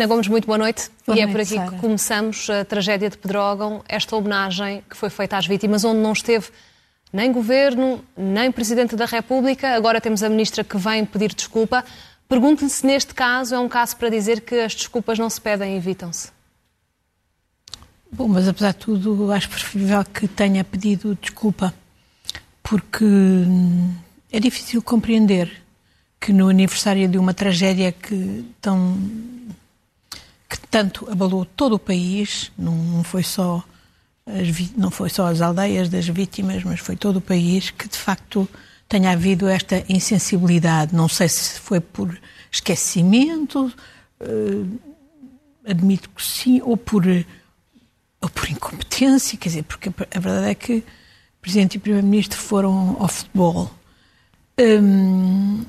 [0.00, 0.90] Ana Gomes, muito boa noite.
[1.06, 1.70] Boa e é noite, por aqui Sara.
[1.72, 6.12] que começamos a tragédia de Pedrógão, esta homenagem que foi feita às vítimas, onde não
[6.12, 6.48] esteve
[7.12, 9.74] nem governo, nem Presidente da República.
[9.74, 11.84] Agora temos a Ministra que vem pedir desculpa.
[12.26, 15.76] Pergunto-lhe se neste caso é um caso para dizer que as desculpas não se pedem,
[15.76, 16.39] evitam-se.
[18.12, 21.72] Bom, mas apesar de tudo, acho preferível que tenha pedido desculpa,
[22.62, 23.94] porque hum,
[24.32, 25.62] é difícil compreender
[26.20, 28.98] que no aniversário de uma tragédia que tão
[30.48, 33.62] que tanto abalou todo o país, não, foi só
[34.26, 37.96] as, não foi só as aldeias das vítimas, mas foi todo o país que de
[37.96, 38.48] facto
[38.88, 40.94] tenha havido esta insensibilidade.
[40.94, 42.18] Não sei se foi por
[42.50, 43.72] esquecimento,
[44.18, 44.64] eh,
[45.64, 47.04] admito que sim, ou por
[48.20, 50.84] ou por incompetência, quer dizer, porque a verdade é que o
[51.40, 53.70] Presidente e o Primeiro-Ministro foram ao futebol.
[54.58, 55.64] Hum,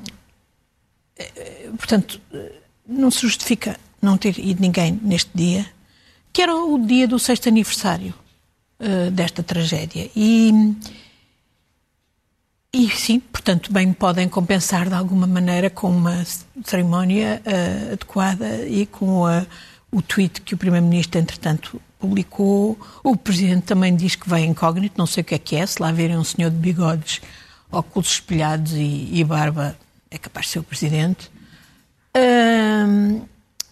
[1.17, 2.19] eh, portanto,
[2.85, 5.65] não se justifica não ter ido ninguém neste dia,
[6.33, 8.13] que era o dia do sexto aniversário
[8.79, 10.09] eh, desta tragédia.
[10.15, 10.51] E,
[12.73, 16.23] e sim, portanto, bem podem compensar de alguma maneira com uma
[16.65, 19.45] cerimónia eh, adequada e com a-
[19.91, 22.77] o tweet que o Primeiro-Ministro, entretanto, publicou.
[23.03, 25.81] O Presidente também diz que vai incógnito, não sei o que é que é, se
[25.81, 27.21] lá verem um senhor de bigodes,
[27.71, 29.77] óculos espelhados e, e barba,
[30.09, 31.31] é capaz de ser o Presidente.
[32.13, 33.21] Ahm,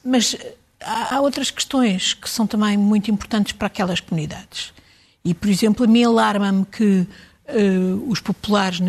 [0.04, 0.38] mas
[0.80, 4.72] há, há outras questões que são também muito importantes para aquelas comunidades.
[5.26, 7.06] E, por exemplo, a mim alarma-me que
[7.52, 8.80] eh, os populares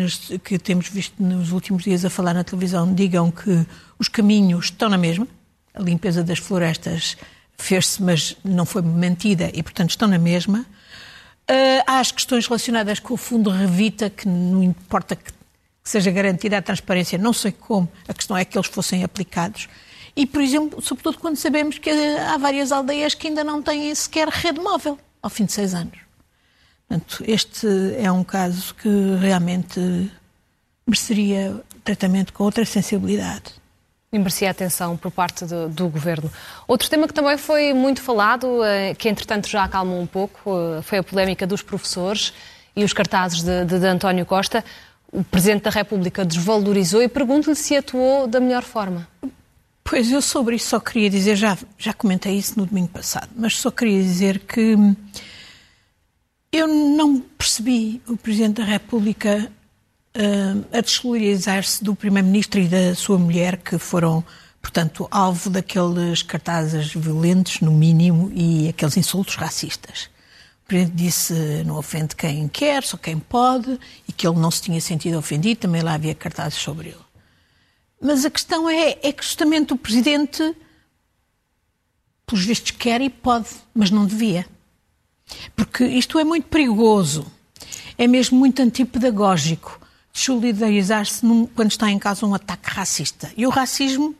[0.43, 3.65] que temos visto nos últimos dias a falar na televisão digam que
[3.97, 5.27] os caminhos estão na mesma.
[5.73, 7.17] A limpeza das florestas
[7.61, 10.65] fez-se, mas não foi mantida e, portanto, estão na mesma.
[11.49, 16.11] Uh, há as questões relacionadas com o fundo Revita, que não importa que, que seja
[16.11, 19.67] garantida a transparência, não sei como, a questão é que eles fossem aplicados.
[20.15, 24.27] E, por exemplo, sobretudo quando sabemos que há várias aldeias que ainda não têm sequer
[24.27, 25.97] rede móvel ao fim de seis anos.
[26.87, 30.11] Portanto, este é um caso que realmente
[30.85, 33.60] mereceria tratamento com outra sensibilidade.
[34.13, 36.29] E merecia atenção por parte do, do Governo.
[36.67, 40.81] Outro tema que também foi muito falado, eh, que entretanto já acalmou um pouco, eh,
[40.81, 42.33] foi a polémica dos professores
[42.75, 44.65] e os cartazes de, de- de António Costa.
[45.13, 49.07] O Presidente da República desvalorizou e pergunto-lhe se atuou da melhor forma.
[49.81, 53.57] Pois eu sobre isso só queria dizer, já, já comentei isso no domingo passado, mas
[53.57, 54.77] só queria dizer que
[56.51, 59.49] eu não percebi o Presidente da República
[60.73, 64.23] a dessolidarizar-se do Primeiro-Ministro e da sua mulher, que foram,
[64.61, 70.09] portanto, alvo daqueles cartazes violentos, no mínimo, e aqueles insultos racistas.
[70.63, 71.33] O Presidente disse
[71.65, 75.61] não ofende quem quer, só quem pode, e que ele não se tinha sentido ofendido,
[75.61, 77.11] também lá havia cartazes sobre ele.
[78.01, 80.55] Mas a questão é, é que justamente o Presidente,
[82.25, 84.45] pelos vistos, quer e pode, mas não devia.
[85.55, 87.25] Porque isto é muito perigoso.
[87.97, 89.79] É mesmo muito antipedagógico
[90.13, 91.21] solidarizar-se
[91.55, 93.31] quando está em causa um ataque racista.
[93.37, 94.15] E o racismo,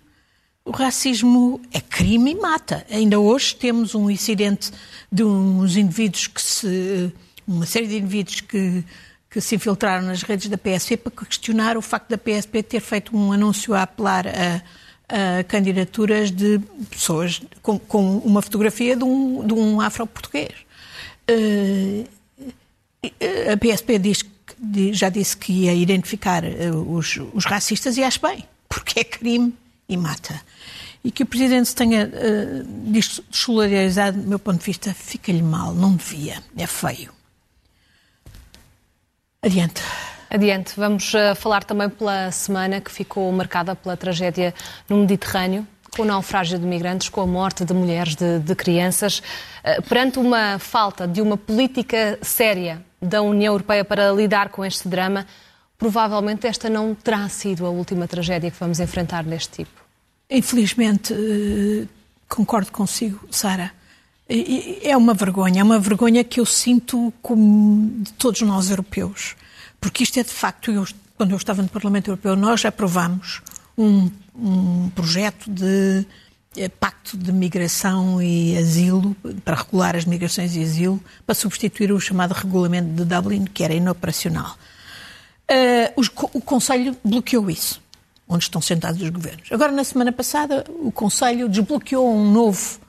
[0.63, 2.85] o racismo é crime e mata.
[2.89, 4.71] Ainda hoje temos um incidente
[5.11, 7.11] de uns indivíduos que se.
[7.47, 8.83] uma série de indivíduos que,
[9.29, 13.15] que se infiltraram nas redes da PSP para questionar o facto da PSP ter feito
[13.15, 14.61] um anúncio a apelar a,
[15.49, 16.57] candidaturas de
[16.89, 20.53] pessoas com, com uma fotografia de um, de um afro-português.
[21.27, 22.05] Eh,
[23.51, 24.30] a PSP diz, que-
[24.93, 29.53] já disse que ia identificar eh, os, os racistas e acho bem, porque é crime
[29.87, 30.39] e mata.
[31.03, 32.07] E que o Presidente se tenha
[32.85, 37.11] desolidarizado, do meu ponto de vista, fica-lhe mal, não devia, é feio.
[39.41, 39.81] Adiante.
[40.29, 44.53] Adiante, vamos eh, falar também pela semana que ficou marcada pela tragédia
[44.87, 49.21] no Mediterrâneo, com o naufrágio de migrantes, com a morte de mulheres, de, de crianças.
[49.61, 54.87] Eh, perante uma falta de uma política séria da União Europeia para lidar com este
[54.87, 55.25] drama,
[55.77, 59.81] provavelmente esta não terá sido a última tragédia que vamos enfrentar neste tipo.
[60.29, 61.87] Infelizmente, eh,
[62.29, 63.71] concordo consigo, Sara.
[64.29, 69.35] É uma vergonha, é uma vergonha que eu sinto como de todos nós europeus.
[69.79, 70.87] Porque isto é de facto, eu-
[71.17, 73.41] quando eu estava no Parlamento Europeu, nós aprovámos
[73.77, 76.05] um, um projeto de
[76.79, 79.15] pacto de migração e asilo,
[79.45, 83.73] para regular as migrações e asilo, para substituir o chamado regulamento de Dublin, que era
[83.73, 84.57] inoperacional.
[85.47, 87.81] Eh, co- o Conselho bloqueou isso,
[88.27, 89.49] onde estão sentados os governos.
[89.51, 92.79] Agora, na semana passada, o Conselho desbloqueou um novo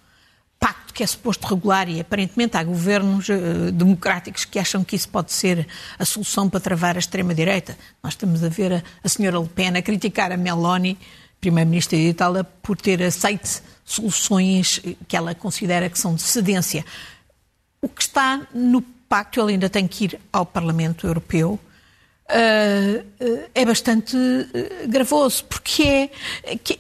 [0.59, 5.09] pacto que é suposto regular e aparentemente há governos uh, democráticos que acham que isso
[5.09, 5.67] pode ser
[5.99, 7.77] a solução para travar a extrema-direita.
[8.03, 10.97] Nós estamos a ver a, a senhora Le Pen a criticar a Meloni,
[11.43, 16.85] primeira-ministra de Itália, por ter aceito soluções que ela considera que são de cedência.
[17.83, 21.61] O que está no pacto, ele ainda tem que ir ao Parlamento Europeu,
[22.25, 26.09] Uh, uh, é bastante uh, gravoso, porque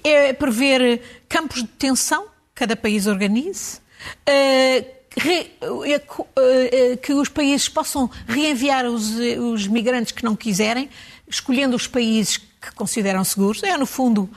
[0.02, 3.80] é, é prever campos de detenção cada país organize,
[4.24, 4.84] eh,
[5.26, 10.88] eh, eh, que os países possam reenviar os, os migrantes que não quiserem,
[11.26, 13.62] escolhendo os países que consideram seguros.
[13.62, 14.30] É, no fundo,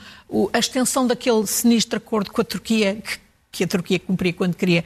[0.52, 3.02] a extensão daquele sinistro acordo com a Turquia,
[3.50, 4.84] que, a Turquia cumpria quando queria,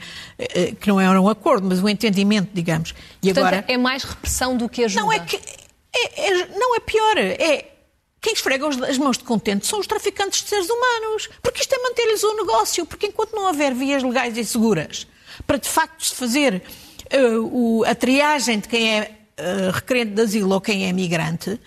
[0.79, 2.93] que não era um acordo, mas um entendimento, digamos.
[3.21, 5.01] E Portanto, agora é mais repressão do que ajuda.
[5.01, 5.35] Não é que
[5.93, 7.65] é, é, não é pior, é
[8.21, 11.77] quem esfrega as mãos de contente são os traficantes de seres humanos, porque isto é
[11.79, 15.07] manter-lhes o negócio, porque enquanto não houver vias legais e seguras
[15.45, 16.61] para de facto se fazer
[17.13, 21.59] uh, o, a triagem de quem é uh, requerente de asilo ou quem é migrante,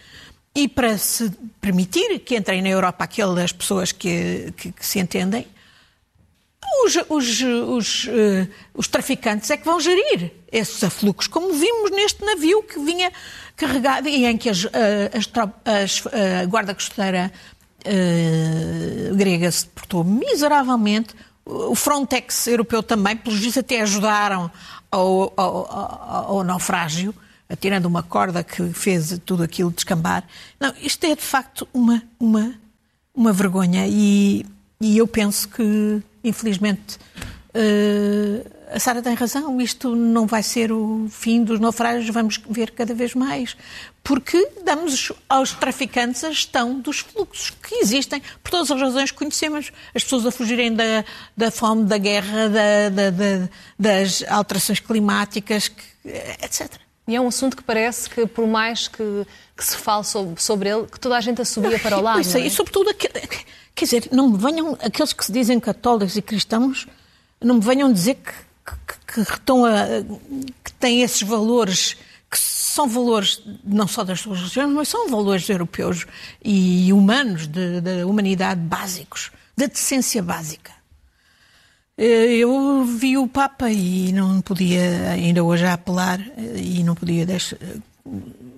[0.54, 1.30] e para se
[1.60, 5.46] permitir que entrem na Europa aquelas pessoas que, que, que se entendem,
[6.84, 12.24] os, os, os, uh, os, traficantes é que vão gerir esses afluxos, como vimos neste
[12.24, 13.12] navio que vinha
[13.56, 15.30] carregado e em que as, eh, as,
[15.64, 17.32] as, eh, a guarda costeira
[17.86, 21.14] uh, grega se portou miseravelmente.
[21.44, 24.50] O Frontex europeu também, pelos vistos, até ajudaram
[24.90, 27.14] ao, ao, ao, ao naufrágio,
[27.49, 30.25] atirando uma corda que fez tudo aquilo descambar.
[30.58, 32.55] Não, isto é de facto uma, uma,
[33.14, 34.44] uma vergonha e,
[34.81, 36.99] e eu penso que, infelizmente,
[37.55, 42.73] uh, a Sara tem razão, isto não vai ser o fim dos naufrágios, vamos ver
[42.73, 43.56] cada vez mais.
[44.02, 49.19] Porque damos aos traficantes a gestão dos fluxos que existem, por todas as razões que
[49.19, 49.70] conhecemos.
[49.94, 51.05] As pessoas a fugirem da,
[51.37, 53.49] da fome, da guerra, da, da, da,
[53.79, 55.70] das alterações climáticas,
[56.43, 56.83] etc.
[57.06, 60.68] E é um assunto que parece que, por mais que, que se fale sobre, sobre,
[60.70, 62.20] ele, que toda a gente a subia para o lado.
[62.20, 62.40] Isso, é?
[62.46, 66.86] E sobretudo, quer dizer, não me venham, aqueles que se dizem católicos e cristãos,
[67.42, 68.32] não me venham dizer que
[69.06, 69.34] que, que,
[70.64, 71.96] que têm esses valores
[72.30, 76.06] que são valores não só das suas religiões, mas são valores europeus
[76.42, 80.72] e humanos, da humanidade básicos, da decência básica.
[81.96, 86.20] Eh, eu vi o Papa e não podia, ainda hoje, apelar
[86.56, 87.56] e não podia deixar,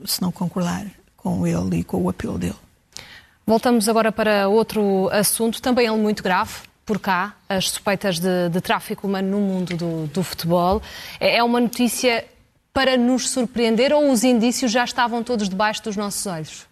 [0.04, 0.86] se não concordar
[1.16, 2.56] com ele e com o apelo dele.
[3.46, 6.52] Voltamos agora para outro assunto, também ele muito grave,
[6.84, 10.80] por cá as suspeitas de, de tráfico humano no mundo do, do futebol.
[11.18, 12.24] É, é uma notícia
[12.72, 16.66] para nos surpreender ou os indícios já estavam todos debaixo dos nossos olhos?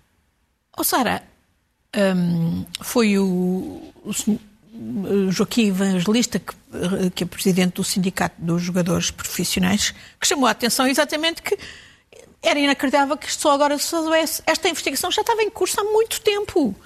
[0.77, 1.23] Oh, Sara,
[1.97, 4.13] um, foi o, o
[5.31, 6.55] Joaquim Evangelista, que,
[7.15, 11.57] que é presidente do Sindicato dos Jogadores Profissionais, que chamou a atenção exatamente que
[12.43, 14.43] era inacreditável que isto só agora se soubesse.
[14.47, 16.69] Esta investigação já estava em curso há muito tempo.
[16.69, 16.77] Uh,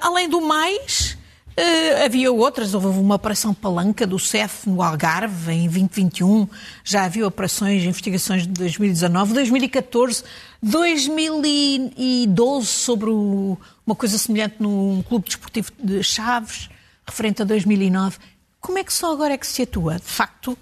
[0.00, 1.16] além do mais,
[1.52, 6.48] Uh, havia outras, houve uma operação palanca do CEF no Algarve em 2021,
[6.82, 10.24] já havia operações, investigações de 2019, 2014,
[10.62, 16.70] 2012 sobre o, uma coisa semelhante num clube desportivo de Chaves,
[17.12, 18.18] referente a 2009.
[18.60, 19.96] Como é que só agora é que se atua?
[19.96, 20.56] De facto,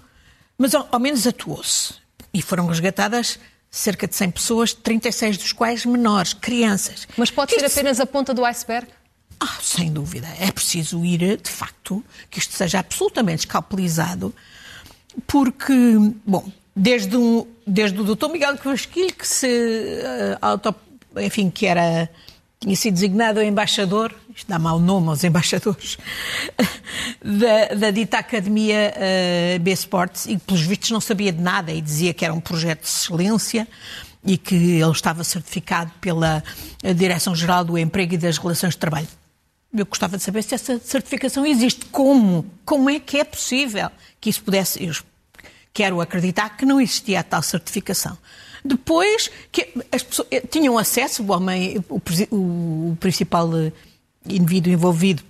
[0.57, 1.95] mas ao, ao menos atuou-se.
[2.33, 3.39] E foram resgatadas
[3.69, 7.07] cerca de 100 pessoas, 36 dos quais menores, crianças.
[7.17, 8.87] Mas pode ser apenas a ponta do iceberg?
[9.39, 10.27] Ah, sem dúvida.
[10.39, 14.35] É preciso ir, de facto, que isto seja absolutamente escalpelizado,
[15.25, 15.73] porque,
[16.25, 18.29] bom, desde, um, desde o Dr.
[18.29, 20.75] Miguel Cavasquilho, que se, uh, auto,
[21.17, 22.09] enfim, que era,
[22.61, 25.97] tinha sido designado embaixador, isto dá mau nome aos embaixadores,
[27.19, 31.81] da, da dita Academia uh, B Sports, e pelos vistos não sabia de nada e
[31.81, 33.67] dizia que era um projeto de excelência,
[34.23, 36.43] e que ele estava certificado pela
[36.95, 39.07] Direção-Geral do Emprego e das Relações de Trabalho.
[39.75, 41.85] Eu gostava de saber se essa certificação existe.
[41.85, 42.45] Como?
[42.63, 43.89] Como é que é possível
[44.19, 44.85] que isso pudesse.
[44.85, 44.93] Eu
[45.73, 48.15] quero acreditar que não existia a tal certificação.
[48.63, 52.01] Depois, que as pessoas eh, tinham acesso, o homem, o,
[52.31, 53.71] o, principal eh,
[54.27, 55.23] indivíduo envolvido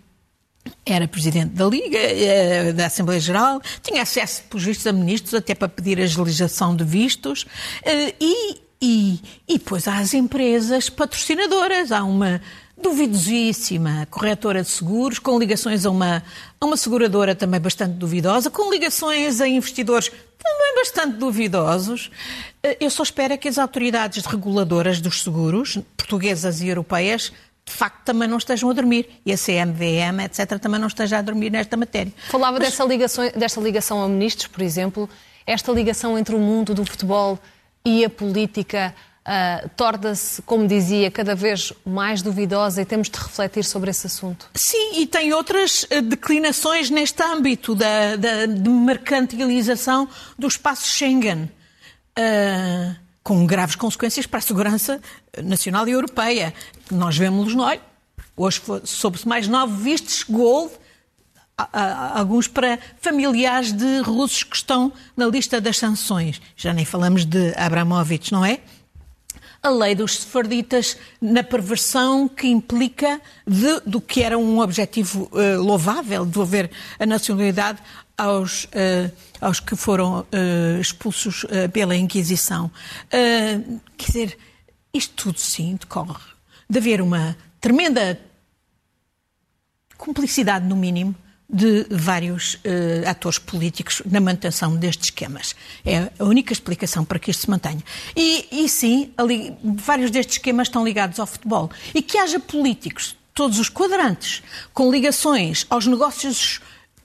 [0.85, 5.55] era presidente da Liga, eh, da Assembleia Geral, tinha acesso, por vistos, a ministros, até
[5.55, 7.45] para pedir a agilização de vistos,
[8.19, 11.91] e, e, e depois há as empresas patrocinadoras.
[11.91, 12.41] Há uma
[12.81, 16.23] duvidosíssima corretora de seguros, com ligações a uma,
[16.59, 22.11] a uma seguradora também bastante duvidosa, com ligações a investidores também bastante duvidosos.
[22.63, 27.31] Eh, eu só espero é que as autoridades reguladoras dos seguros, portuguesas e europeias,
[27.65, 29.07] de facto também não estejam a dormir.
[29.25, 32.11] E a CMVM, etc., também não esteja a dormir nesta matéria.
[32.29, 32.69] Falava Mas...
[32.69, 35.09] dessa, ligação, desta ligação a ministros, por exemplo,
[35.45, 37.39] esta ligação entre o mundo do futebol
[37.85, 38.93] e a política
[39.27, 44.49] uh, torna-se, como dizia, cada vez mais duvidosa e temos de refletir sobre esse assunto.
[44.53, 51.49] Sim, e tem outras uh, declinações neste âmbito da, da de mercantilização do espaço Schengen.
[52.17, 54.99] Uh, com graves consequências para a segurança
[55.43, 56.53] nacional e europeia.
[56.89, 57.81] Nós vemos no olho.
[58.35, 60.71] Hoje soube-se mais nove vistos gold,
[62.15, 66.41] alguns para familiares de russos que estão na lista das sanções.
[66.55, 68.59] Já nem falamos de Abramovich, não é?
[69.63, 75.61] A lei dos sefarditas na perversão que implica de, do que era um objetivo uh,
[75.61, 77.79] louvável, de haver a nacionalidade
[78.17, 82.71] aos, uh, aos que foram uh, expulsos pela Inquisição.
[83.09, 84.37] quer dizer,
[84.93, 86.15] isto tudo sim decorre
[86.69, 88.19] de haver uma tremenda
[89.97, 91.15] cumplicidade, no mínimo,
[91.51, 95.55] de vários uh, atores políticos na manutenção destes esquemas.
[95.86, 97.84] É a única explicação para que isto se mantenha.
[98.15, 101.70] E, e sim, ali, vários destes esquemas estão ligados ao futebol.
[101.93, 104.41] E que haja políticos, todos os quadrantes,
[104.74, 106.62] com ligações aos negócios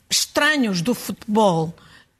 [0.08, 1.74] estranhos do futebol,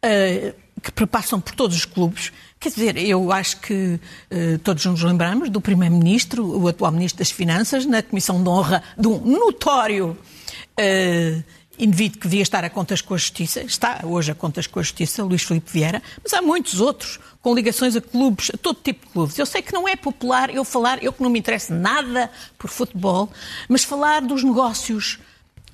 [0.04, 4.00] uh, que perpassam por todos os clubes, Quer dizer, eu acho que
[4.32, 8.82] uh, todos nos lembramos do Primeiro-Ministro, o atual Ministro das Finanças, na Comissão de Honra
[8.98, 10.16] de um notório
[10.80, 11.44] uh,
[11.78, 14.82] indivíduo que devia estar a contas com a Justiça, está hoje a contas com a
[14.82, 19.06] Justiça, Luís Filipe Vieira, mas há muitos outros com ligações a clubes, a todo tipo
[19.06, 19.38] de clubes.
[19.38, 22.68] Eu sei que não é popular eu falar, eu que não me interessa nada por
[22.68, 23.30] futebol,
[23.68, 25.18] mas falar dos negócios,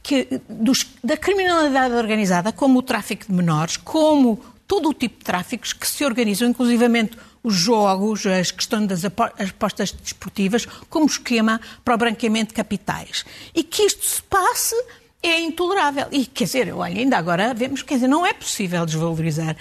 [0.03, 5.25] que, dos, da criminalidade organizada, como o tráfico de menores, como todo o tipo de
[5.25, 11.95] tráficos que se organizam, inclusivamente os jogos, as questões das apostas desportivas, como esquema para
[11.95, 13.25] o branqueamento de capitais.
[13.55, 14.77] E que isto se passe
[15.23, 16.07] é intolerável.
[16.11, 19.57] E, quer dizer, olha, ainda agora vemos, quer dizer, não é possível desvalorizar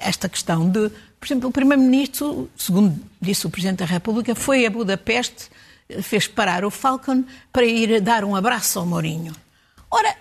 [0.00, 4.70] esta questão de, por exemplo, o Primeiro-Ministro, segundo disse o Presidente da República, foi a
[4.70, 5.48] Budapeste,
[6.02, 9.34] fez parar o Falcon para ir dar um abraço ao Mourinho.
[9.90, 10.16] Ora,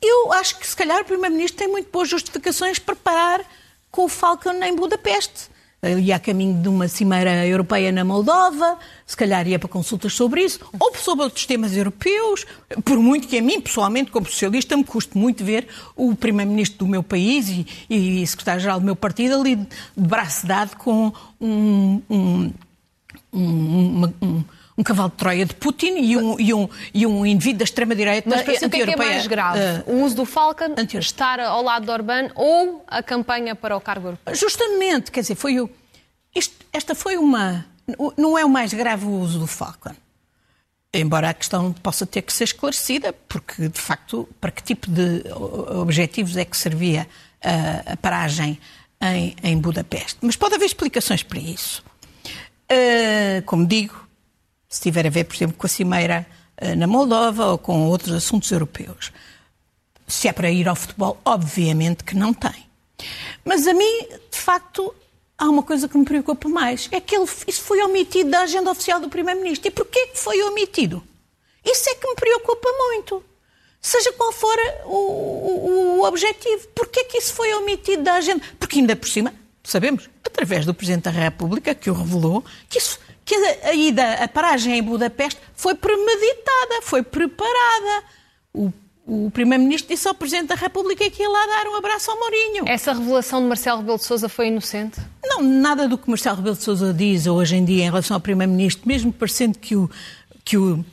[0.00, 3.40] eu acho que se calhar o Primeiro-Ministro tem muito boas justificações para parar
[3.90, 5.51] com o Falcon em Budapeste
[5.84, 10.44] ia a caminho de uma cimeira europeia na Moldova, se calhar ia para consultas sobre
[10.44, 12.46] isso, ou sobre outros temas europeus,
[12.84, 16.86] por muito que a mim, pessoalmente, como socialista, me custe muito ver o primeiro-ministro do
[16.86, 22.52] meu país e, e secretário-geral do meu partido ali de braço dado com um, um,
[23.32, 24.44] um, um
[24.76, 28.28] um cavalo de Troia de Putin e um, e um, e um indivíduo da extrema-direita
[28.28, 28.50] Mas o que
[28.82, 29.58] é, que é mais grave?
[29.86, 33.80] Uh, o uso do Falcon, estar ao lado de Orbán ou a campanha para o
[33.80, 34.34] cargo europeu?
[34.34, 35.68] Justamente, quer dizer, foi o...
[36.34, 37.66] Isto, esta foi uma...
[38.16, 39.94] Não é o mais grave o uso do Falcon.
[40.94, 45.24] Embora a questão possa ter que ser esclarecida, porque, de facto, para que tipo de
[45.80, 47.08] objetivos é que servia
[47.42, 48.58] a, a paragem
[49.00, 50.18] em, em Budapeste.
[50.22, 51.82] Mas pode haver explicações para isso.
[52.70, 54.01] Uh, como digo,
[54.72, 56.26] se tiver a ver, por exemplo, com a cimeira
[56.56, 59.12] eh, na Moldova ou com outros assuntos europeus.
[60.08, 62.66] Se é para ir ao futebol, obviamente que não tem.
[63.44, 64.94] Mas a mim, de facto,
[65.36, 66.88] há uma coisa que me preocupa mais.
[66.90, 69.68] É que ele, isso foi omitido da agenda oficial do Primeiro-Ministro.
[69.68, 71.02] E porquê que foi omitido?
[71.62, 73.22] Isso é que me preocupa muito.
[73.78, 76.66] Seja qual for o, o, o objetivo.
[76.68, 78.42] Porquê que isso foi omitido da agenda?
[78.58, 82.98] Porque ainda por cima, sabemos, através do Presidente da República, que o revelou, que isso
[83.24, 88.04] que a ida, a paragem em Budapeste foi premeditada, foi preparada.
[88.52, 88.72] O,
[89.06, 92.64] o Primeiro-Ministro disse ao Presidente da República que ia lá dar um abraço ao Mourinho.
[92.66, 95.00] Essa revelação de Marcelo Rebelo de Sousa foi inocente?
[95.24, 98.20] Não, nada do que Marcelo Rebelo de Sousa diz hoje em dia em relação ao
[98.20, 99.90] Primeiro-Ministro, mesmo parecendo que o,
[100.44, 100.84] que o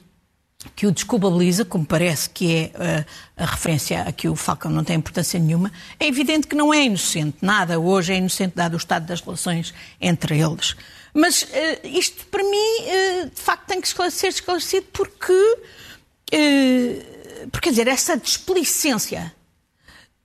[0.75, 3.05] que o desculpabiliza, como parece que é uh,
[3.38, 6.83] a referência a que o Falcão não tem importância nenhuma, é evidente que não é
[6.83, 7.38] inocente.
[7.41, 10.75] Nada hoje é inocente, dado o estado das relações entre eles.
[11.13, 11.48] Mas uh,
[11.84, 17.88] isto, para mim, uh, de facto, tem que ser esclarecido porque, uh, porque, quer dizer,
[17.88, 19.34] essa displicência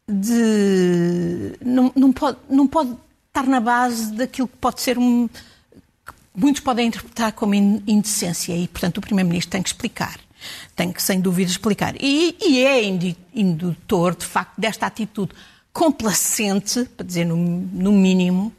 [0.08, 1.52] de.
[1.64, 2.94] Não, não, pode, não pode
[3.28, 5.28] estar na base daquilo que pode ser um.
[5.28, 10.18] Que muitos podem interpretar como indecência e, portanto, o Primeiro-Ministro tem que explicar.
[10.76, 11.94] Tem que, sem dúvida, explicar.
[11.98, 12.84] E, e é
[13.34, 15.32] indutor, de facto, desta atitude
[15.72, 18.52] complacente, para dizer no, no mínimo,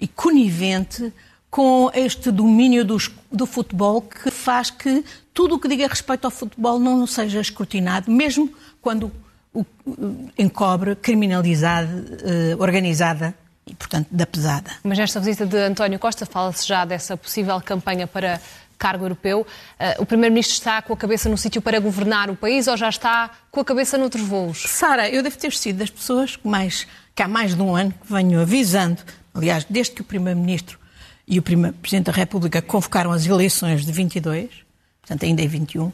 [0.00, 1.12] e conivente
[1.50, 2.96] com este domínio do,
[3.32, 8.10] do futebol que faz que tudo o que diga respeito ao futebol não seja escrutinado,
[8.10, 8.52] mesmo
[8.82, 9.10] quando
[9.54, 9.64] o,
[10.36, 13.34] encobre criminalidade uh, organizada
[13.66, 14.70] e, portanto, da pesada.
[14.82, 18.40] Mas nesta visita de António Costa fala-se já dessa possível campanha para
[18.78, 19.40] cargo europeu.
[19.40, 22.88] Uh, o Primeiro-Ministro está com a cabeça no sítio para governar o país ou já
[22.88, 24.62] está com a cabeça noutros voos?
[24.62, 27.92] Sara, eu devo ter sido das pessoas que, mais, que há mais de um ano
[27.92, 29.02] que venho avisando,
[29.34, 30.78] aliás, desde que o Primeiro-Ministro
[31.28, 34.48] e o Presidente da República convocaram as eleições de 22,
[35.02, 35.92] portanto ainda em 21,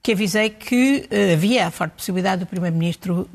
[0.00, 3.28] que avisei que uh, havia a forte possibilidade do Primeiro-Ministro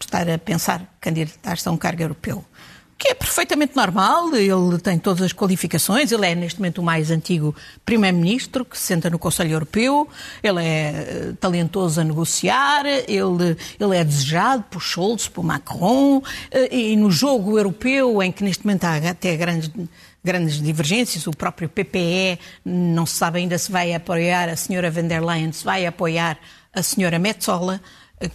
[0.00, 2.42] estar a pensar candidatar-se a um cargo europeu.
[2.96, 7.10] Que é perfeitamente normal, ele tem todas as qualificações, ele é neste momento o mais
[7.10, 10.08] antigo Primeiro-Ministro que se senta no Conselho Europeu,
[10.42, 16.22] ele é uh, talentoso a negociar, ele, ele é desejado por Scholz, por Macron, uh,
[16.70, 19.70] e no jogo europeu, em que neste momento há até grandes
[20.24, 21.26] grandes divergências.
[21.26, 25.52] O próprio PPE não se sabe ainda se vai apoiar a senhora van der Leyen,
[25.52, 26.38] se vai apoiar
[26.72, 27.80] a senhora Metzola,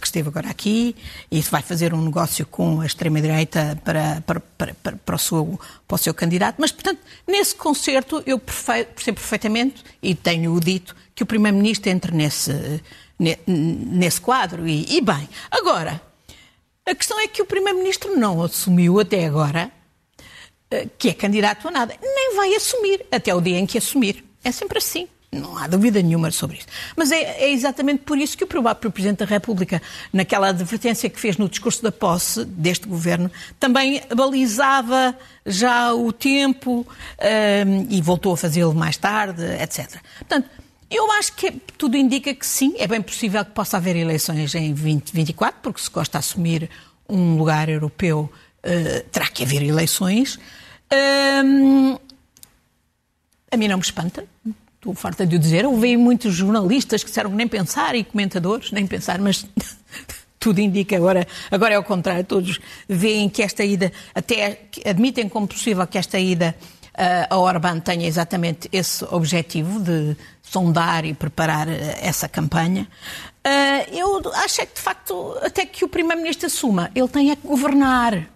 [0.00, 0.94] que esteve agora aqui,
[1.30, 5.60] e se vai fazer um negócio com a extrema-direita para, para, para, para, o seu,
[5.88, 6.56] para o seu candidato.
[6.58, 12.82] Mas, portanto, nesse concerto eu percebo perfeitamente, e tenho-o dito, que o Primeiro-Ministro entre nesse,
[13.46, 14.66] nesse quadro.
[14.66, 16.00] E, e bem, agora,
[16.86, 19.79] a questão é que o Primeiro-Ministro não assumiu até agora eh,
[20.98, 21.94] que é candidato a nada.
[22.00, 24.24] Nem vai assumir, até o dia em que assumir.
[24.42, 25.08] É sempre assim.
[25.32, 26.66] Não há dúvida nenhuma sobre isso.
[26.96, 29.80] Mas é, é, exatamente por isso que o próprio Presidente da República,
[30.12, 36.80] naquela advertência que fez no discurso da posse deste governo, também balizava já o tempo
[36.80, 36.84] um,
[37.20, 40.00] ehm, e voltou a fazê-lo mais tarde, etc.
[40.18, 40.50] Portanto,
[40.90, 44.74] eu acho que tudo indica que sim, é bem possível que possa haver eleições em
[44.74, 46.68] 2024, porque se Costa assumir
[47.08, 48.28] um lugar europeu,
[48.64, 50.40] uh, terá que haver eleições.
[53.52, 54.24] A mim não me espanta,
[54.76, 55.66] estou farta de o dizer.
[55.66, 59.44] Ouvi muitos jornalistas que disseram nem pensar e comentadores, nem pensar, mas
[60.38, 62.24] tudo indica agora, agora é o contrário.
[62.24, 66.54] Todos veem que esta ida, até admitem como possível que esta ida
[66.94, 72.88] uh, a Orbán tenha exatamente esse objetivo de sondar e preparar uh, essa campanha.
[73.46, 77.36] Uh, eu acho é que, de facto, até que o Primeiro-Ministro assuma, ele tem a
[77.36, 78.28] que governar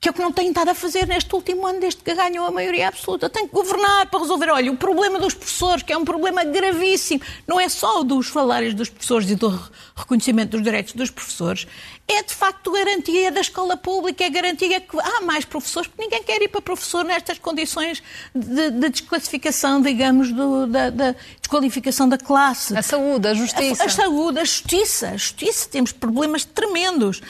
[0.00, 2.46] que é o que não tem estado a fazer neste último ano, desde que ganhou
[2.46, 3.28] a maioria absoluta.
[3.28, 4.50] Tem que governar para resolver.
[4.50, 8.74] Olha, o problema dos professores, que é um problema gravíssimo, não é só dos salários
[8.74, 9.48] dos professores e do
[9.96, 11.66] reconhecimento dos direitos dos professores,
[12.06, 16.22] é de facto garantia da escola pública, é garantia que há mais professores, porque ninguém
[16.22, 18.02] quer ir para professor nestas condições
[18.34, 22.76] de, de desclassificação, digamos, do, da, da, desqualificação da classe.
[22.76, 23.82] A saúde, a justiça.
[23.84, 25.08] A, a, saúde, a justiça.
[25.08, 27.22] A justiça, temos problemas tremendos.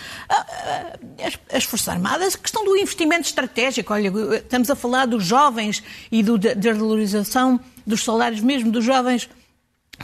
[1.23, 3.93] As, as Forças Armadas, a questão do investimento estratégico.
[3.93, 8.85] Olha, estamos a falar dos jovens e do, da, da valorização dos salários mesmo dos
[8.85, 9.29] jovens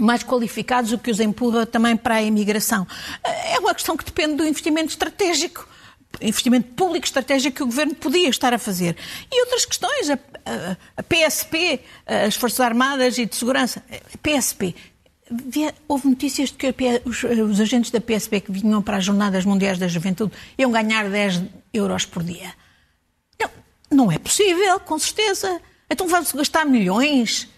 [0.00, 2.86] mais qualificados, o que os empurra também para a imigração.
[3.24, 5.68] É uma questão que depende do investimento estratégico,
[6.20, 8.96] investimento público estratégico que o Governo podia estar a fazer.
[9.30, 10.08] E outras questões,
[10.96, 13.82] a, PSP, as Forças Armadas e de Segurança.
[14.22, 14.74] PSP,
[15.88, 16.74] houve notícias de que
[17.04, 21.08] os, os, agentes da PSP que vinham para as Jornadas Mundiais da Juventude iam ganhar
[21.08, 22.52] 10 euros por dia.
[23.40, 23.50] Não,
[23.90, 25.60] não é possível, com certeza.
[25.90, 27.48] Então vamos gastar milhões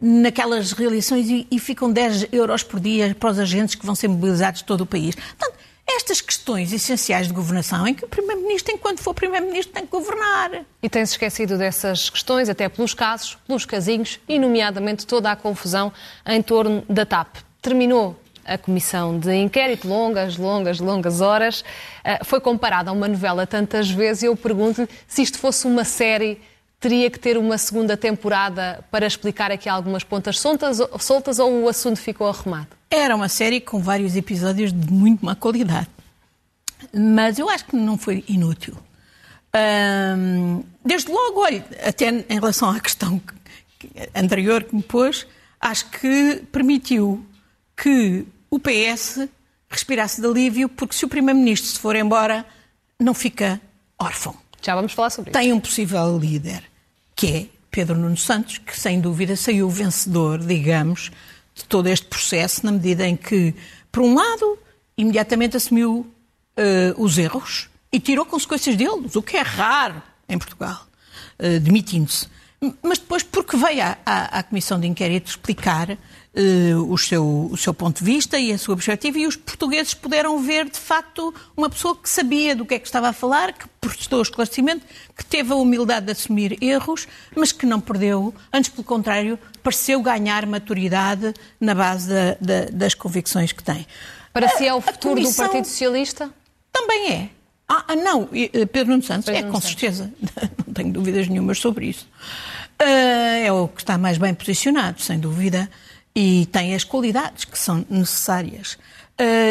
[0.00, 4.08] naquelas realizações e, e, ficam 10 euros por dia para os agentes que vão ser
[4.08, 5.14] mobilizados de todo o país.
[5.14, 5.54] Portanto,
[5.86, 10.64] estas questões essenciais de governação em que o Primeiro-Ministro, enquanto for Primeiro-Ministro, tem que governar.
[10.82, 15.92] E tem-se esquecido dessas questões, até pelos casos, pelos casinhos, e nomeadamente toda a confusão
[16.26, 17.36] em torno da TAP.
[17.60, 21.60] Terminou a comissão de inquérito, longas, longas, longas horas.
[21.60, 25.84] Uh, foi comparada a uma novela tantas vezes e eu pergunto-lhe se isto fosse uma
[25.84, 26.40] série
[26.82, 31.68] teria que ter uma segunda temporada para explicar aqui algumas pontas soltas, soltas ou o
[31.68, 32.66] assunto ficou arrumado?
[32.90, 35.86] Era uma série com vários episódios de muito má qualidade.
[36.92, 38.76] Mas eu acho que não foi inútil.
[40.84, 43.22] desde logo, olha, até em relação à questão
[44.12, 45.24] anterior que me pôs,
[45.60, 47.24] acho que permitiu
[47.76, 49.28] que o PS
[49.70, 52.44] respirasse de alívio, porque se o Primeiro-Ministro se for embora,
[52.98, 53.60] não fica
[53.96, 54.34] órfão.
[54.60, 55.38] Já vamos falar sobre isso.
[55.38, 56.71] Tem um possível líder
[57.22, 61.12] que é Pedro Nuno Santos, que sem dúvida saiu vencedor, digamos,
[61.54, 63.54] de todo este processo, na medida em que,
[63.92, 64.58] por um lado,
[64.98, 70.84] imediatamente assumiu uh, os erros e tirou consequências deles, o que é raro em Portugal,
[71.38, 72.26] uh, demitindo-se.
[72.80, 77.56] Mas depois, porque veio à, à, à Comissão de Inquérito explicar uh, o, seu, o
[77.56, 81.34] seu ponto de vista e a sua perspectiva, e os portugueses puderam ver, de facto,
[81.56, 85.24] uma pessoa que sabia do que é que estava a falar, que prestou esclarecimento, que
[85.24, 90.46] teve a humildade de assumir erros, mas que não perdeu, antes pelo contrário, pareceu ganhar
[90.46, 93.86] maturidade na base da, da, das convicções que tem.
[94.32, 96.32] Para si é o futuro do Partido Socialista?
[96.72, 97.28] Também é.
[97.68, 98.28] Ah, ah não,
[98.72, 99.68] Pedro Nuno Santos, Pedro é, com Santos.
[99.68, 100.12] certeza.
[100.66, 102.06] Não tenho dúvidas nenhumas sobre isso.
[102.82, 105.70] É o que está mais bem posicionado, sem dúvida,
[106.14, 108.78] e tem as qualidades que são necessárias.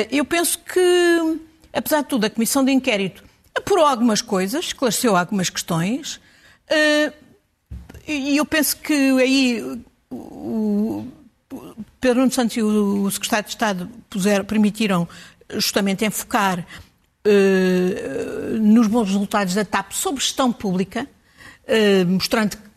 [0.10, 1.40] eu penso que,
[1.74, 3.24] apesar de tudo, a Comissão de Inquérito
[3.56, 6.20] apurou algumas coisas, esclareceu algumas questões,
[8.08, 11.08] e eu penso que aí o
[12.00, 15.08] Pedro Nuno Santos e o Secretário de Estado puseram, permitiram
[15.58, 16.66] justamente enfocar
[18.60, 21.08] nos bons resultados da TAP sobre gestão pública,
[22.08, 22.71] mostrando que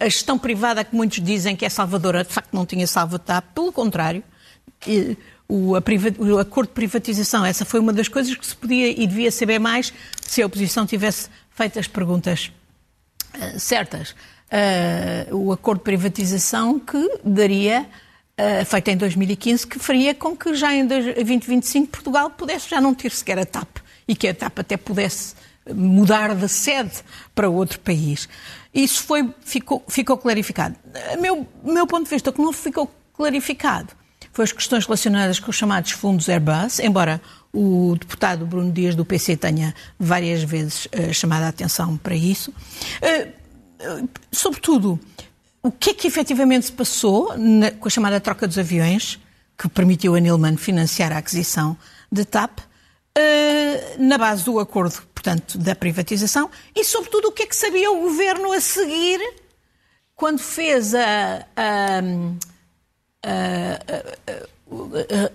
[0.00, 3.44] a gestão privada, que muitos dizem que é salvadora, de facto não tinha salvo TAP,
[3.54, 4.22] pelo contrário.
[4.86, 5.16] E,
[5.48, 9.30] o, o, acordo de privatização, essa foi uma das coisas que se podia e devia
[9.30, 12.50] saber mais se a oposição tivesse feito as perguntas
[13.34, 14.14] uh, certas.
[15.30, 17.86] o acordo de privatização que daria
[18.38, 22.94] uh, feita em 2015, que faria com que já em 2025 Portugal pudesse já não
[22.94, 25.34] ter sequer a TAP e que a TAP até pudesse
[25.72, 27.02] mudar de sede
[27.34, 28.28] para outro país.
[28.74, 30.76] Isso foi, ficou, ficou clarificado.
[31.20, 33.94] Meu, meu ponto de vista, o que não ficou clarificado
[34.34, 37.22] foi as questões relacionadas com os chamados fundos Airbus, embora
[37.52, 42.50] o deputado Bruno Dias do PC tenha várias vezes uh, chamado a atenção para isso.
[42.50, 44.98] Uh, uh, sobretudo,
[45.62, 49.20] o que é que efetivamente se passou na, com a chamada troca dos aviões,
[49.56, 51.76] que permitiu a Nilman financiar a aquisição
[52.10, 52.58] de TAP,
[54.00, 58.02] na base do acordo, portanto, da privatização, e sobretudo o que é que sabia o
[58.02, 59.18] governo a seguir
[60.14, 61.46] quando fez a.
[61.56, 62.00] a,
[63.24, 63.80] a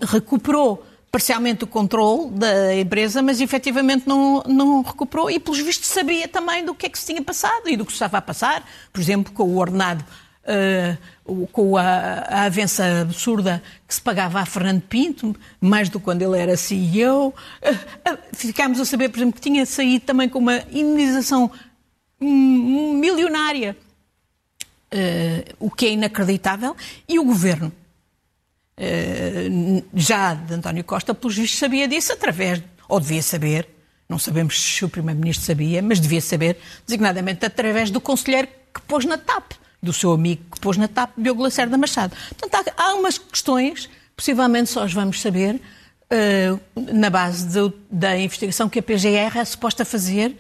[0.06, 6.28] recuperou parcialmente o controle da empresa, mas efetivamente não, não recuperou e, pelos vistos, sabia
[6.28, 8.64] também do que é que se tinha passado e do que se estava a passar,
[8.94, 10.06] por exemplo, com o ordenado,
[10.46, 16.06] uh, com a, a avença absurda que se pagava a Fernando Pinto, mais do que
[16.06, 17.28] quando ele era CEO.
[17.28, 21.52] Uh, uh, ficámos a saber, por exemplo, que tinha saído também com uma indenização
[22.22, 23.78] milionária,
[25.58, 26.76] o que é inacreditável,
[27.08, 27.72] e o governo
[28.82, 29.50] eh,
[29.94, 33.68] já de António Costa, pelos vistos, sabia disso através, ou devia saber,
[34.08, 39.04] não sabemos se o Primeiro-Ministro sabia, mas devia saber, designadamente através do conselheiro que pôs
[39.04, 42.16] na TAP, do seu amigo que pôs na TAP, Diogo Lacerda Machado.
[42.38, 46.60] Portanto, há, há umas questões, possivelmente só as vamos saber, uh,
[46.94, 50.36] na base de, da investigação que a PGR é suposta fazer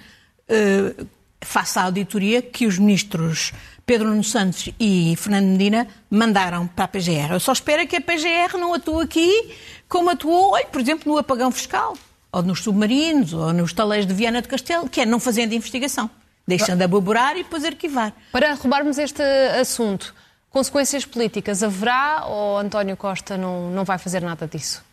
[0.49, 1.07] uh,
[1.41, 3.53] face à auditoria que os ministros
[3.85, 7.31] Pedro Nuno Santos e Fernando Medina mandaram para a PGR.
[7.31, 9.55] Eu só espero que a PGR não atue aqui
[9.87, 11.97] como atuou, por exemplo, no apagão fiscal,
[12.31, 16.07] ou nos submarinos, ou nos taleiros de Viana de Castelo, que é não fazendo investigação,
[16.49, 18.13] deixando aboborar e depois arquivar.
[18.31, 19.21] Para arrumarmos este
[19.59, 20.13] assunto,
[20.49, 24.83] consequências políticas haverá ou António Costa não, não vai fazer nada disso?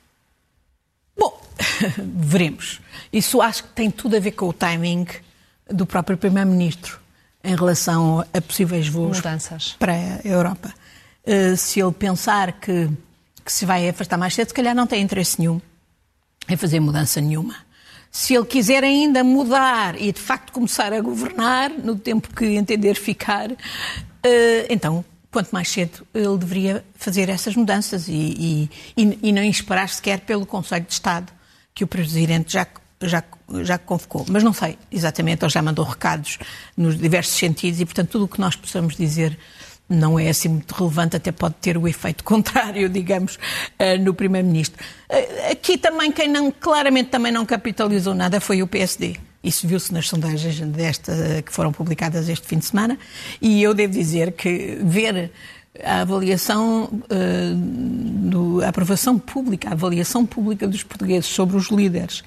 [1.19, 1.41] Bom,
[1.99, 2.81] veremos.
[3.13, 5.07] Isso acho que tem tudo a ver com o timing
[5.69, 7.01] do próprio Primeiro-Ministro
[7.43, 9.75] em relação a possíveis voos Mudanças.
[9.79, 10.73] para a Europa.
[11.25, 12.89] Uh, se ele pensar que,
[13.45, 15.61] que se vai afastar mais cedo, se calhar não tem interesse nenhum
[16.49, 17.66] em fazer mudança nenhuma.
[18.17, 22.95] Se ele quiser ainda mudar e de facto começar a governar no tempo que entender
[22.95, 23.57] ficar, uh,
[24.71, 30.21] então quanto mais cedo ele deveria fazer essas mudanças e, e, e não esperar sequer
[30.21, 31.31] pelo Conselho de Estado
[31.75, 32.67] que o Presidente já
[33.03, 33.23] já,
[33.63, 36.39] já convocou, mas não sei exatamente, ele já mandou recados
[36.75, 39.39] nos diversos sentidos e, portanto, tudo o que nós possamos dizer
[39.89, 43.39] não é assim muito relevante, até pode ter o efeito contrário, digamos,
[43.79, 44.83] eh, no Primeiro-Ministro.
[45.09, 49.17] Eh, aqui também, quem não, claramente também não capitalizou nada foi o PSD.
[49.43, 52.99] Isso viu-se nas sondagens desta, que foram publicadas este fim de semana,
[53.41, 55.31] e eu devo dizer que ver
[55.85, 56.89] a avaliação,
[57.55, 62.25] do, a aprovação pública, a avaliação pública dos portugueses sobre os líderes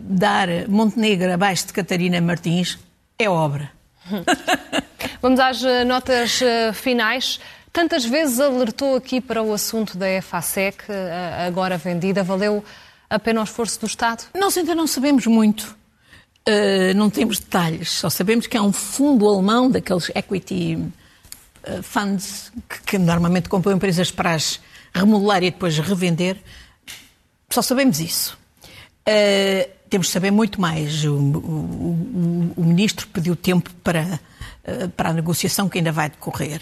[0.00, 2.78] dar Montenegro abaixo de Catarina Martins
[3.18, 3.70] é obra.
[5.20, 7.40] Vamos às eh, notas uh, finais.
[7.72, 10.84] Tantas vezes alertou aqui para o assunto da EFASEC,
[11.46, 12.22] agora vendida.
[12.22, 12.64] Valeu
[13.10, 14.24] a pena o esforço do Estado?
[14.34, 15.76] Nós ainda não sabemos muito.
[16.48, 17.90] Uh, não temos detalhes.
[17.90, 20.78] Só sabemos que é um fundo alemão, daqueles equity
[21.82, 24.60] funds, que, que, normalmente compram empresas para as
[24.94, 26.36] remodelar e depois revender.
[27.50, 28.38] Só sabemos isso.
[29.08, 31.04] Uh, temos de saber muito mais.
[31.04, 34.18] O, o, o, Ministro pediu tempo para,
[34.96, 36.60] para a negociação que ainda vai decorrer.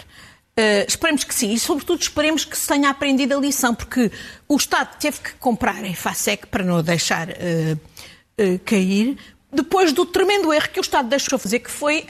[0.57, 4.11] Uh, esperemos que sim e, sobretudo, esperemos que se tenha aprendido a lição, porque
[4.47, 7.27] o Estado teve que comprar a EFASEC para não deixar
[8.65, 9.17] cair,
[9.51, 12.05] depois do tremendo erro que o Estado deixou fazer, que foi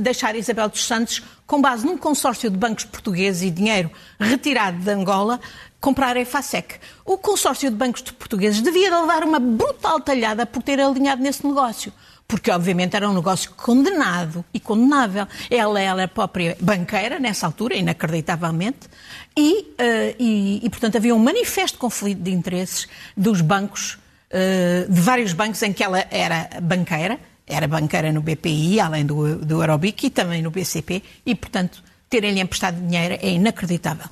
[0.00, 4.90] deixar Isabel dos Santos, com base num consórcio de bancos portugueses e dinheiro retirado de
[4.90, 5.40] Angola,
[5.80, 6.76] comprar a EFASEC.
[7.04, 11.46] O consórcio de bancos de portugueses devia dar uma brutal talhada por ter alinhado nesse
[11.46, 11.92] negócio.
[12.32, 15.28] Porque obviamente era um negócio condenado e condenável.
[15.50, 18.88] Ela, ela é própria banqueira, nessa altura, inacreditavelmente,
[19.36, 23.98] e, uh, e, e, portanto, havia um manifesto conflito de interesses dos bancos,
[24.30, 29.36] uh, de vários bancos em que ela era banqueira, era banqueira no BPI, além do,
[29.36, 34.04] do Eurobic, e também no BCP, e, portanto, terem-lhe emprestado dinheiro é inacreditável.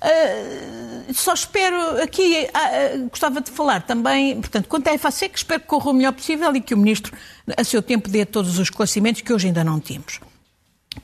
[0.00, 5.66] Uh, só espero aqui, uh, gostava de falar também, portanto, quanto à EFASEC, espero que
[5.66, 7.12] corra o melhor possível e que o Ministro,
[7.56, 10.20] a seu tempo, dê todos os esclarecimentos que hoje ainda não temos.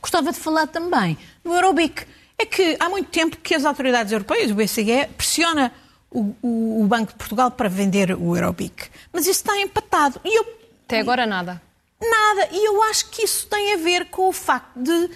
[0.00, 2.06] Gostava de falar também do Eurobic.
[2.38, 5.72] É que há muito tempo que as autoridades europeias, o BCE, pressiona
[6.08, 8.90] o, o, o Banco de Portugal para vender o Eurobic.
[9.12, 10.20] Mas isso está empatado.
[10.24, 10.46] E eu,
[10.86, 11.60] Até agora nada.
[12.00, 12.48] Nada.
[12.52, 15.10] E eu acho que isso tem a ver com o facto de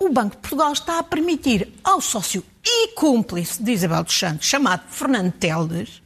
[0.00, 4.46] o Banco de Portugal está a permitir ao sócio e cúmplice de Isabel dos Santos,
[4.46, 6.00] chamado Fernando Teldes,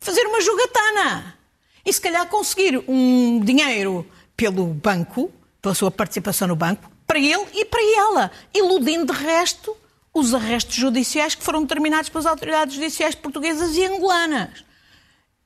[0.00, 1.36] fazer uma jogatana.
[1.84, 7.46] E se calhar conseguir um dinheiro pelo banco, pela sua participação no banco, para ele
[7.52, 9.76] e para ela, iludindo de resto
[10.14, 14.64] os arrestos judiciais que foram determinados pelas autoridades judiciais portuguesas e angolanas.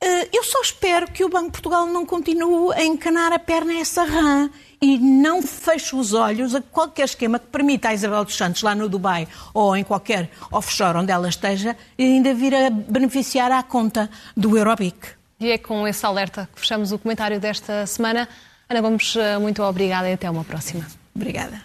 [0.02, 3.72] Eh, eu só espero que o Banco de Portugal não continue a encanar a perna
[3.74, 4.48] a essa rã
[4.80, 8.74] e não feche os olhos a qualquer esquema que permita a Isabel dos Santos, lá
[8.74, 14.08] no Dubai ou em qualquer offshore onde ela esteja, ainda vir a beneficiar à conta
[14.34, 14.96] do Eurobic.
[15.38, 18.26] E é com esse alerta que fechamos o comentário desta semana.
[18.70, 20.86] Ana Gomes, eh, muito obrigada e até uma próxima.
[21.14, 21.62] Obrigada.